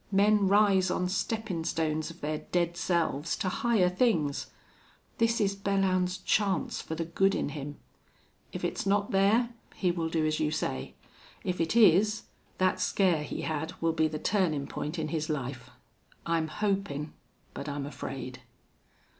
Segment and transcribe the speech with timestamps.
[0.11, 4.47] Men rise on steppin' stones of their dead selves to higher things!...
[5.19, 7.77] This is Belllounds's chance for the good in him.
[8.51, 10.95] If it's not there he will do as you say.
[11.43, 12.23] If it is
[12.57, 15.69] that scare he had will be the turnin' point in his life.
[16.25, 17.13] I'm hopin',
[17.53, 18.39] but I'm afraid."